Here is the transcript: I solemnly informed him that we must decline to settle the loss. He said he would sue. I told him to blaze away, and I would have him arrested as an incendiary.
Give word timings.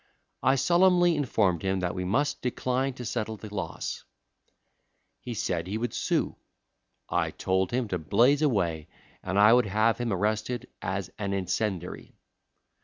I 0.41 0.55
solemnly 0.55 1.15
informed 1.15 1.61
him 1.61 1.79
that 1.81 1.93
we 1.93 2.05
must 2.05 2.41
decline 2.41 2.95
to 2.95 3.05
settle 3.05 3.37
the 3.37 3.53
loss. 3.53 4.03
He 5.19 5.35
said 5.35 5.67
he 5.67 5.77
would 5.77 5.93
sue. 5.93 6.37
I 7.07 7.29
told 7.29 7.69
him 7.69 7.87
to 7.89 7.99
blaze 7.99 8.41
away, 8.41 8.87
and 9.21 9.37
I 9.37 9.53
would 9.53 9.67
have 9.67 9.99
him 9.99 10.11
arrested 10.11 10.67
as 10.81 11.11
an 11.19 11.33
incendiary. 11.33 12.15